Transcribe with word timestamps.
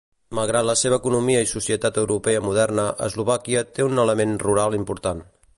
Malgrat 0.37 0.63
la 0.69 0.75
seva 0.83 0.97
economia 1.01 1.43
i 1.45 1.49
societat 1.51 2.01
europea 2.05 2.41
moderna, 2.47 2.89
Eslovàquia 3.11 3.65
té 3.77 3.89
un 3.93 4.05
element 4.09 4.37
rural 4.49 4.83
important. 4.85 5.27